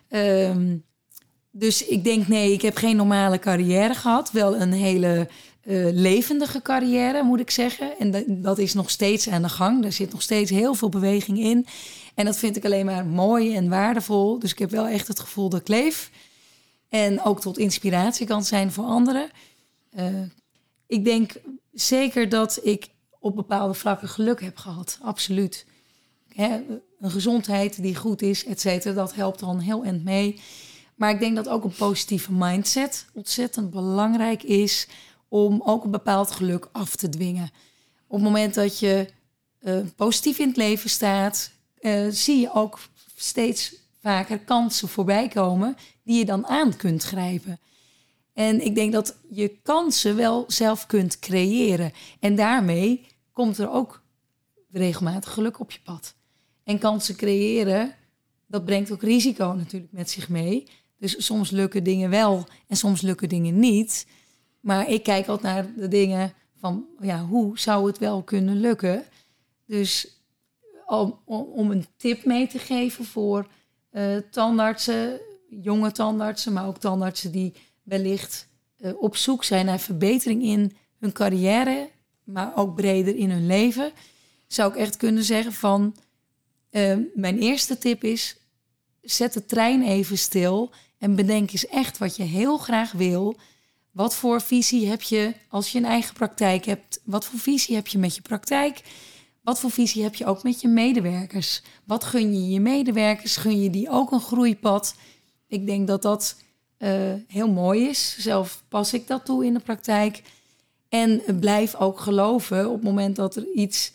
Um, 0.09 0.85
dus 1.51 1.87
ik 1.87 2.05
denk, 2.05 2.29
nee, 2.29 2.53
ik 2.53 2.63
heb 2.63 2.77
geen 2.77 2.97
normale 2.97 3.39
carrière 3.39 3.95
gehad. 3.95 4.31
Wel 4.31 4.57
een 4.57 4.73
hele 4.73 5.29
eh, 5.63 5.87
levendige 5.93 6.63
carrière, 6.63 7.23
moet 7.23 7.41
ik 7.41 7.51
zeggen. 7.51 7.99
En 7.99 8.25
dat, 8.43 8.59
is 8.59 8.75
nog 8.75 8.91
steeds 8.91 9.29
aan 9.29 9.43
de 9.43 9.49
gang. 9.49 9.85
Er 9.85 9.93
zit 9.93 10.13
nog 10.13 10.23
steeds 10.23 10.51
heel 10.51 10.75
veel 10.75 10.89
beweging 10.89 11.39
in. 11.39 11.67
En 12.15 12.25
dat 12.25 12.37
vind 12.37 12.57
ik 12.57 12.65
alleen 12.65 12.87
maar 12.87 13.07
mooi 13.07 13.57
en 13.57 13.69
waardevol. 13.69 14.39
Dus 14.39 14.53
ik 14.53 14.59
heb 14.59 14.71
wel 14.71 14.87
echt 14.87 15.09
het 15.09 15.21
gevoel 15.21 15.49
dat 15.49 15.61
ik 15.61 15.69
leef. 15.69 16.11
En 16.89 17.23
ook 17.23 17.41
tot 17.41 17.59
inspiratie 17.59 18.27
kan 18.27 18.45
zijn 18.45 18.73
voor 18.73 18.85
anderen. 18.85 19.31
Uh, 19.99 20.05
ik 20.87 21.05
denk 21.05 21.33
zeker 21.73 22.29
dat 22.29 22.61
ik 22.63 22.89
op 23.19 23.37
bepaalde 23.37 23.75
vlakken 23.75 24.09
geluk 24.09 24.41
heb 24.41 24.57
gehad. 24.57 24.99
Absoluut. 25.03 25.67
Hè, 26.29 26.63
een 27.01 27.11
gezondheid 27.11 27.83
die 27.83 27.97
goed 27.97 28.23
is, 28.23 28.45
et 28.45 28.61
cetera, 28.61 28.95
dat 28.95 29.15
helpt 29.15 29.39
dan 29.39 29.59
heel 29.59 29.85
end 29.85 30.05
mee. 30.05 30.41
Maar 30.95 31.11
ik 31.11 31.21
denk 31.21 31.37
dat 31.37 31.49
ook 31.49 31.65
een 31.65 31.75
positieve 31.75 32.33
mindset 32.33 33.07
ontzettend 33.13 33.71
belangrijk 33.71 34.43
is 34.43 34.89
om 35.29 35.63
ook 35.65 35.85
een 35.85 35.91
bepaald 35.91 36.31
geluk 36.31 36.69
af 36.73 36.97
te 36.97 37.09
dwingen. 37.09 37.51
Op 38.07 38.15
het 38.17 38.23
moment 38.23 38.55
dat 38.55 38.79
je 38.79 39.09
uh, 39.63 39.79
positief 39.97 40.39
in 40.39 40.49
het 40.49 40.57
leven 40.57 40.91
staat, 40.91 41.51
uh, 41.81 42.07
zie 42.11 42.41
je 42.41 42.53
ook 42.53 42.79
steeds 43.17 43.75
vaker 44.01 44.39
kansen 44.39 44.89
voorbij 44.89 45.29
komen 45.29 45.77
die 46.05 46.19
je 46.19 46.25
dan 46.25 46.47
aan 46.47 46.77
kunt 46.77 47.03
grijpen. 47.03 47.61
En 48.37 48.65
ik 48.65 48.75
denk 48.75 48.93
dat 48.93 49.17
je 49.31 49.59
kansen 49.63 50.17
wel 50.17 50.45
zelf 50.47 50.87
kunt 50.87 51.19
creëren. 51.19 51.93
En 52.21 52.35
daarmee 52.35 53.07
komt 53.33 53.59
er 53.59 53.71
ook 53.71 54.03
regelmatig 54.71 55.33
geluk 55.33 55.61
op 55.61 55.71
je 55.71 55.79
pad. 55.85 56.15
En 56.65 56.79
kansen 56.79 57.17
creëren, 57.17 57.95
dat 58.47 58.65
brengt 58.65 58.93
ook 58.93 59.03
risico 59.03 59.53
natuurlijk 59.53 59.93
met 59.93 60.11
zich 60.11 60.29
mee. 60.29 60.69
Dus 60.99 61.25
soms 61.25 61.51
lukken 61.51 61.85
dingen 61.85 62.11
wel 62.11 62.47
en 62.69 62.77
soms 62.77 63.01
lukken 63.01 63.29
dingen 63.29 63.59
niet. 63.59 64.07
Maar 64.61 64.89
ik 64.91 65.03
kijk 65.03 65.27
altijd 65.27 65.55
naar 65.55 65.73
de 65.77 65.89
dingen 65.89 66.33
van, 66.57 66.85
ja, 67.01 67.25
hoe 67.25 67.59
zou 67.59 67.87
het 67.87 67.99
wel 67.99 68.23
kunnen 68.23 68.61
lukken? 68.61 69.05
Dus 69.67 70.21
om, 70.87 71.19
om 71.55 71.71
een 71.71 71.87
tip 71.97 72.25
mee 72.25 72.47
te 72.47 72.59
geven 72.59 73.05
voor 73.05 73.47
uh, 73.93 74.17
tandartsen, 74.31 75.21
jonge 75.49 75.93
tandartsen, 75.93 76.53
maar 76.53 76.67
ook 76.67 76.79
tandartsen 76.79 77.33
die 77.33 77.55
wellicht 77.87 78.49
uh, 78.79 79.03
op 79.03 79.17
zoek 79.17 79.45
zijn 79.45 79.67
naar 79.67 79.81
verbetering 79.81 80.43
in 80.43 80.77
hun 80.99 81.13
carrière, 81.13 81.91
maar 82.25 82.57
ook 82.57 82.75
breder 82.75 83.17
in 83.17 83.31
hun 83.31 83.47
leven, 83.47 83.93
zou 84.47 84.71
ik 84.71 84.77
echt 84.77 84.97
kunnen 84.97 85.25
zeggen 85.25 85.53
van 85.53 85.97
uh, 86.71 86.97
mijn 87.15 87.39
eerste 87.39 87.79
tip 87.79 88.05
is 88.05 88.37
zet 89.01 89.33
de 89.33 89.45
trein 89.45 89.83
even 89.83 90.19
stil 90.19 90.71
en 90.99 91.15
bedenk 91.15 91.53
eens 91.53 91.67
echt 91.67 91.99
wat 91.99 92.17
je 92.17 92.23
heel 92.23 92.59
graag 92.59 92.93
wil. 92.93 93.37
Wat 93.91 94.15
voor 94.15 94.41
visie 94.41 94.89
heb 94.89 95.03
je 95.03 95.35
als 95.49 95.73
je 95.73 95.79
een 95.79 95.85
eigen 95.85 96.15
praktijk 96.15 96.65
hebt? 96.65 97.01
Wat 97.05 97.25
voor 97.25 97.39
visie 97.39 97.75
heb 97.75 97.87
je 97.87 97.99
met 97.99 98.15
je 98.15 98.23
praktijk? 98.23 98.83
Wat 99.43 99.61
voor 99.61 99.71
visie 99.71 100.03
heb 100.03 100.15
je 100.15 100.27
ook 100.27 100.43
met 100.43 100.61
je 100.61 100.69
medewerkers? 100.69 101.63
Wat 101.85 102.05
gun 102.05 102.35
je 102.35 102.51
je 102.53 102.61
medewerkers? 102.61 103.37
Gun 103.37 103.63
je 103.63 103.71
die 103.71 103.91
ook 103.91 104.13
een 104.13 104.21
groeipad? 104.21 104.95
Ik 105.49 105.67
denk 105.67 105.87
dat 105.87 106.03
dat 106.03 106.37
heel 107.27 107.53
mooi 107.53 107.89
is. 107.89 108.17
Zelf 108.19 108.65
pas 108.69 108.93
ik 108.93 109.07
dat 109.07 109.25
toe 109.25 109.45
in 109.45 109.55
de 109.55 109.61
praktijk. 109.61 110.23
En 110.89 111.23
blijf 111.41 111.75
ook 111.75 112.01
geloven 112.01 112.67
op 112.67 112.75
het 112.75 112.83
moment 112.83 113.17
dat 113.17 113.37
er 113.37 113.47
iets 113.55 113.93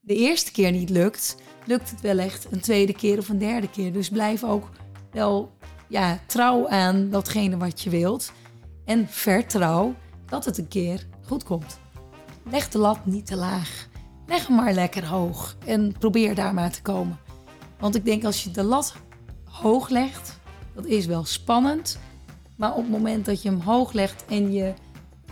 de 0.00 0.14
eerste 0.14 0.52
keer 0.52 0.70
niet 0.70 0.90
lukt, 0.90 1.36
lukt 1.64 1.90
het 1.90 2.00
wel 2.00 2.18
echt 2.18 2.46
een 2.50 2.60
tweede 2.60 2.92
keer 2.92 3.18
of 3.18 3.28
een 3.28 3.38
derde 3.38 3.70
keer. 3.70 3.92
Dus 3.92 4.08
blijf 4.08 4.44
ook 4.44 4.68
wel 5.12 5.52
ja, 5.88 6.20
trouw 6.26 6.68
aan 6.68 7.10
datgene 7.10 7.56
wat 7.56 7.80
je 7.80 7.90
wilt. 7.90 8.32
En 8.84 9.08
vertrouw 9.08 9.94
dat 10.26 10.44
het 10.44 10.58
een 10.58 10.68
keer 10.68 11.06
goed 11.26 11.44
komt. 11.44 11.78
Leg 12.50 12.68
de 12.68 12.78
lat 12.78 13.06
niet 13.06 13.26
te 13.26 13.36
laag. 13.36 13.88
Leg 14.26 14.46
hem 14.46 14.56
maar 14.56 14.72
lekker 14.72 15.06
hoog 15.06 15.56
en 15.66 15.94
probeer 15.98 16.34
daar 16.34 16.54
maar 16.54 16.72
te 16.72 16.82
komen. 16.82 17.18
Want 17.78 17.94
ik 17.94 18.04
denk 18.04 18.24
als 18.24 18.44
je 18.44 18.50
de 18.50 18.62
lat 18.62 18.94
hoog 19.44 19.88
legt, 19.88 20.38
dat 20.74 20.86
is 20.86 21.06
wel 21.06 21.24
spannend. 21.24 21.98
Maar 22.58 22.74
op 22.74 22.82
het 22.82 22.90
moment 22.90 23.24
dat 23.24 23.42
je 23.42 23.48
hem 23.48 23.60
hoog 23.60 23.92
legt 23.92 24.24
en 24.28 24.52
je 24.52 24.72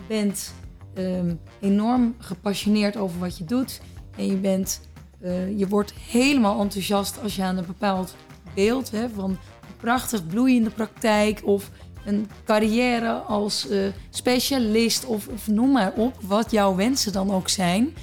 bent 0.09 0.55
um, 0.95 1.41
enorm 1.61 2.15
gepassioneerd 2.19 2.97
over 2.97 3.19
wat 3.19 3.39
je 3.39 3.45
doet. 3.45 3.81
En 4.17 4.27
je, 4.27 4.37
bent, 4.37 4.81
uh, 5.23 5.59
je 5.59 5.69
wordt 5.69 5.95
helemaal 5.95 6.61
enthousiast 6.61 7.23
als 7.23 7.37
je 7.37 7.43
aan 7.43 7.57
een 7.57 7.67
bepaald 7.67 8.15
beeld 8.55 8.91
hè, 8.91 9.09
van 9.09 9.31
een 9.31 9.77
prachtig 9.77 10.27
bloeiende 10.27 10.71
praktijk 10.71 11.41
of 11.45 11.71
een 12.05 12.29
carrière 12.45 13.13
als 13.13 13.71
uh, 13.71 13.87
specialist 14.11 15.05
of, 15.05 15.29
of 15.29 15.47
noem 15.47 15.73
maar 15.73 15.93
op, 15.93 16.15
wat 16.21 16.51
jouw 16.51 16.75
wensen 16.75 17.13
dan 17.13 17.31
ook 17.31 17.49
zijn. 17.49 17.95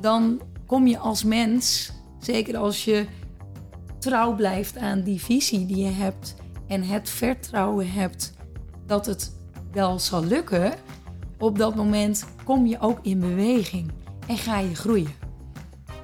Dan 0.00 0.40
kom 0.66 0.86
je 0.86 0.98
als 0.98 1.24
mens, 1.24 1.92
zeker 2.20 2.56
als 2.56 2.84
je 2.84 3.06
trouw 3.98 4.34
blijft 4.34 4.76
aan 4.76 5.02
die 5.02 5.20
visie 5.20 5.66
die 5.66 5.84
je 5.84 5.90
hebt 5.90 6.34
en 6.66 6.82
het 6.82 7.10
vertrouwen 7.10 7.92
hebt 7.92 8.32
dat 8.92 9.06
het 9.06 9.32
wel 9.72 9.98
zal 9.98 10.24
lukken, 10.24 10.74
op 11.38 11.58
dat 11.58 11.74
moment 11.74 12.24
kom 12.44 12.66
je 12.66 12.80
ook 12.80 12.98
in 13.02 13.20
beweging 13.20 13.90
en 14.26 14.38
ga 14.38 14.58
je 14.58 14.74
groeien. 14.74 15.12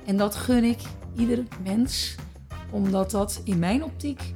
En 0.05 0.17
dat 0.17 0.35
gun 0.35 0.65
ik 0.65 0.79
ieder 1.17 1.45
mens, 1.63 2.15
omdat 2.71 3.11
dat 3.11 3.41
in 3.45 3.59
mijn 3.59 3.85
optiek 3.85 4.33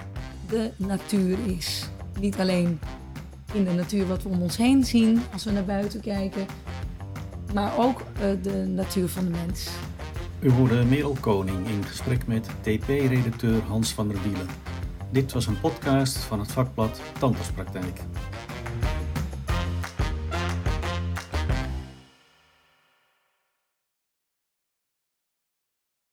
de 0.49 0.71
natuur 0.77 1.39
is. 1.47 1.89
Niet 2.21 2.41
alleen 2.41 2.81
in 3.53 3.65
de 3.65 3.73
natuur 3.73 4.07
wat 4.07 4.23
we 4.23 4.29
om 4.29 4.43
ons 4.43 4.57
heen 4.57 4.85
zien 4.85 5.23
als 5.33 5.45
we 5.45 5.51
naar 5.51 5.65
buiten 5.65 6.01
kijken, 6.01 6.47
maar 7.55 7.79
ook 7.79 8.01
uh, 8.01 8.43
de 8.43 8.65
natuur 8.67 9.09
van 9.09 9.25
de 9.25 9.31
mens. 9.31 9.69
U 10.41 10.51
hoorde 10.51 10.85
Merel 10.85 11.17
Koning 11.21 11.67
in 11.69 11.85
gesprek 11.85 12.27
met 12.27 12.49
TP-redacteur 12.61 13.63
Hans 13.63 13.93
van 13.93 14.09
der 14.09 14.23
Wielen. 14.23 14.47
Dit 15.11 15.33
was 15.33 15.47
een 15.47 15.61
podcast 15.61 16.17
van 16.17 16.39
het 16.39 16.53
vakblad 16.53 17.01
Tandartspraktijk. 17.19 18.01